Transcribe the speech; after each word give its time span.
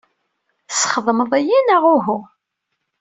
Tesxedmeḍ-iyi, 0.69 1.59
neɣ 1.61 1.83
uhu? 1.95 2.19